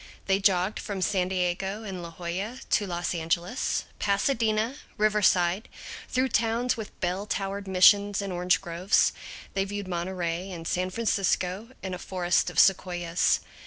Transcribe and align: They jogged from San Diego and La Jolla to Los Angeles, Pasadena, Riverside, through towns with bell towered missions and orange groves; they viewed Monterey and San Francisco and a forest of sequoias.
They 0.25 0.39
jogged 0.39 0.79
from 0.79 0.99
San 1.03 1.27
Diego 1.27 1.83
and 1.83 2.01
La 2.01 2.09
Jolla 2.09 2.59
to 2.71 2.87
Los 2.87 3.13
Angeles, 3.13 3.83
Pasadena, 3.99 4.77
Riverside, 4.97 5.69
through 6.09 6.29
towns 6.29 6.75
with 6.75 6.99
bell 7.01 7.27
towered 7.27 7.67
missions 7.67 8.19
and 8.19 8.33
orange 8.33 8.61
groves; 8.61 9.13
they 9.53 9.63
viewed 9.63 9.87
Monterey 9.87 10.49
and 10.49 10.67
San 10.67 10.89
Francisco 10.89 11.69
and 11.83 11.93
a 11.93 11.99
forest 11.99 12.49
of 12.49 12.57
sequoias. 12.57 13.41